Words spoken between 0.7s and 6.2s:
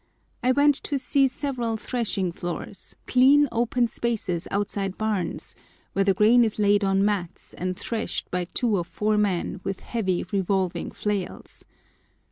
to see several threshing floors,—clean, open spaces outside barns,—where the